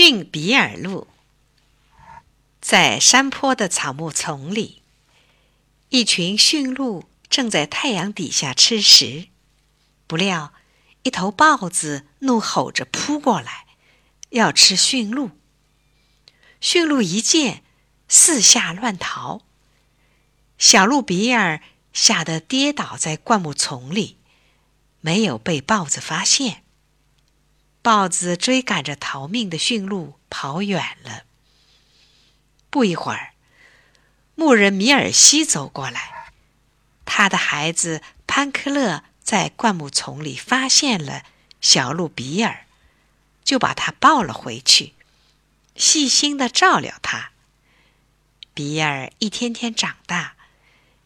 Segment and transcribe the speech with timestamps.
[0.00, 1.08] 驯比尔鹿。
[2.60, 4.80] 在山坡的草木丛里，
[5.88, 9.26] 一群驯鹿正在太阳底下吃食。
[10.06, 10.52] 不料，
[11.02, 13.66] 一头豹子怒吼着扑过来，
[14.28, 15.32] 要吃驯鹿。
[16.60, 17.64] 驯鹿一见，
[18.06, 19.40] 四下乱逃。
[20.58, 21.60] 小鹿比尔
[21.92, 24.16] 吓得跌倒在灌木丛里，
[25.00, 26.62] 没有被豹子发现。
[27.88, 31.22] 豹子追赶着逃命的驯鹿跑远了。
[32.68, 33.32] 不一会儿，
[34.34, 36.30] 牧人米尔西走过来，
[37.06, 41.22] 他的孩子潘克勒在灌木丛里发现了
[41.62, 42.66] 小鹿比尔，
[43.42, 44.92] 就把他抱了回去，
[45.74, 47.30] 细心的照料他。
[48.52, 50.36] 比尔一天天长大，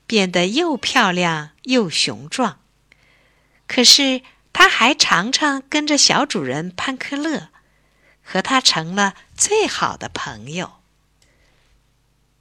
[0.09, 2.59] 变得又漂亮又雄壮。
[3.69, 7.49] 可是他还常常跟着小主人潘克勒，
[8.23, 10.75] 和他成了最好的朋友。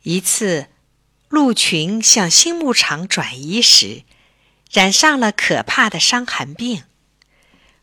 [0.04, 0.68] 一次，
[1.30, 4.04] 鹿群向新牧场转移时，
[4.72, 6.84] 染上了可怕的伤寒病。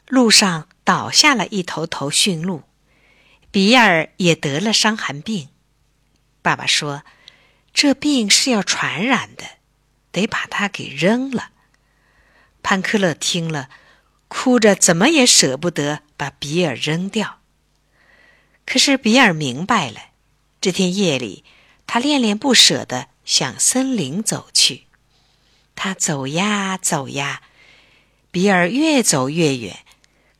[0.06, 2.64] 路上倒下了一头头驯鹿，
[3.50, 5.48] 比尔也得了伤寒病。
[6.40, 7.02] 爸爸说
[7.74, 9.44] ：“这病是要传染的，
[10.10, 11.50] 得把它给扔了。”
[12.62, 13.68] 潘克勒听了，
[14.48, 17.40] 哭着怎么也舍不得把比尔扔掉。
[18.64, 20.00] 可是比尔明白了，
[20.58, 21.44] 这天夜里。
[21.86, 24.86] 他恋恋不舍地向森林走去。
[25.74, 27.42] 他走呀走呀，
[28.30, 29.80] 比尔越走越远，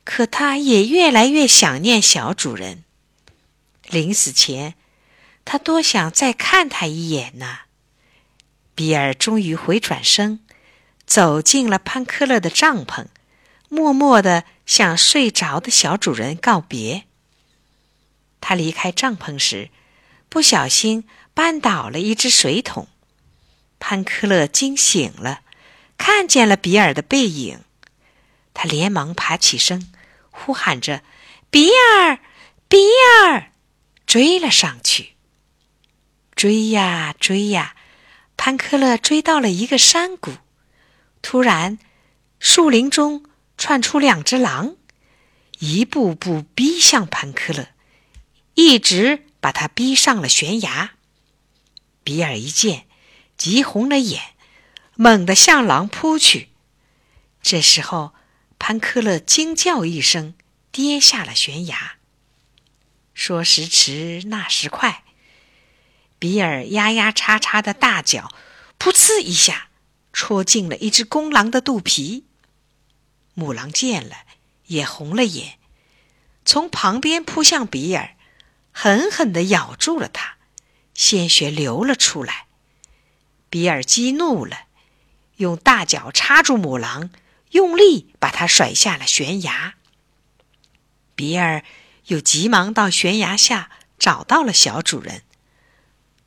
[0.03, 2.83] 可他也越来越想念小主人。
[3.87, 4.73] 临死前，
[5.45, 7.59] 他多想再看他一眼呢。
[8.73, 10.39] 比尔终于回转身，
[11.05, 13.05] 走进了潘克勒的帐篷，
[13.69, 17.05] 默默地向睡着的小主人告别。
[18.41, 19.69] 他离开帐篷时，
[20.27, 21.07] 不小心。
[21.35, 22.89] 绊倒了一只水桶，
[23.79, 25.39] 潘克勒惊醒了，
[25.97, 27.61] 看见了比尔的背影，
[28.53, 29.89] 他连忙爬起身，
[30.31, 31.01] 呼喊着
[31.49, 32.19] ：“比尔，
[32.67, 32.77] 比
[33.23, 33.53] 尔！”
[34.05, 35.13] 追了上去。
[36.35, 37.77] 追呀追呀，
[38.35, 40.33] 潘克勒追到了一个山谷，
[41.21, 41.79] 突然，
[42.41, 43.23] 树林中
[43.59, 44.77] 窜出两只狼，
[45.59, 47.67] 一步步逼向潘克勒，
[48.53, 50.91] 一直把他逼上了悬崖。
[52.01, 52.87] 比尔一见，
[53.37, 54.21] 急红了眼，
[54.95, 56.47] 猛地向狼扑去。
[57.41, 58.13] 这时候，
[58.57, 60.35] 潘克勒惊叫一声，
[60.71, 61.97] 跌下了悬崖。
[63.13, 65.03] 说时迟，那时快，
[66.17, 68.31] 比尔压压叉叉的大脚，
[68.79, 69.67] 噗呲一下
[70.13, 72.23] 戳进了一只公狼的肚皮。
[73.39, 74.17] 母狼见了，
[74.67, 75.57] 也红了眼，
[76.43, 78.15] 从旁边扑向比尔，
[78.73, 80.35] 狠狠地咬住了他。
[80.93, 82.47] 鲜血流了出来，
[83.49, 84.63] 比尔激怒了，
[85.37, 87.09] 用大脚插住母狼，
[87.51, 89.75] 用力把它甩下了悬崖。
[91.15, 91.63] 比尔
[92.07, 95.23] 又急忙到悬崖下找到了小主人，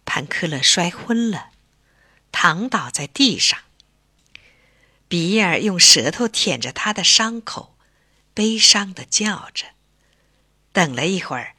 [0.07, 1.51] 潘克勒摔昏了，
[2.33, 3.59] 躺倒在地上。
[5.13, 7.77] 比尔用舌头舔着他的伤口，
[8.33, 9.67] 悲伤的叫着。
[10.73, 11.55] 等了一会儿。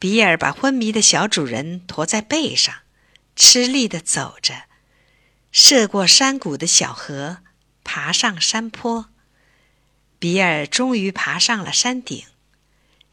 [0.00, 2.74] 比尔把昏迷的小主人驮在背上，
[3.36, 4.64] 吃力的走着，
[5.52, 7.38] 涉过山谷的小河，
[7.84, 9.10] 爬上山坡。
[10.18, 12.24] 比尔终于爬上了山顶，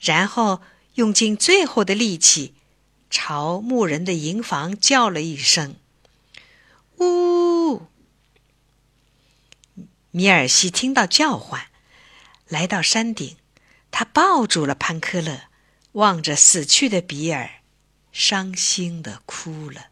[0.02, 0.64] 然后
[0.96, 2.56] 用尽最后的力气，
[3.12, 5.76] 朝牧人的营房叫了一声
[10.16, 11.68] ：“米尔西听到叫唤，
[12.48, 13.36] 来到山顶，
[13.92, 15.50] 他抱住了潘克勒。
[15.92, 17.50] 望着死去的比尔，
[18.14, 19.88] 伤心的哭了。